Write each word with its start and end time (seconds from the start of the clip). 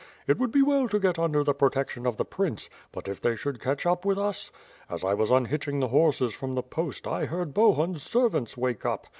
It 0.25 0.39
would 0.39 0.51
be 0.51 0.63
well 0.63 0.87
to 0.87 0.97
get 0.99 1.19
under 1.19 1.43
the 1.43 1.53
protection 1.53 2.07
of 2.07 2.17
the 2.17 2.25
prince, 2.25 2.71
but 2.91 3.07
if 3.07 3.21
they 3.21 3.35
should 3.35 3.61
catch 3.61 3.85
up 3.85 4.03
with 4.03 4.17
us! 4.17 4.51
As 4.89 5.03
I 5.03 5.13
was 5.13 5.29
unhitching 5.29 5.79
the 5.79 5.89
horses 5.89 6.33
from 6.33 6.55
the 6.55 6.63
post, 6.63 7.05
I 7.05 7.25
heard 7.25 7.53
Bohun's 7.53 8.01
servants 8.01 8.57
wake 8.57 8.83
up. 8.83 9.05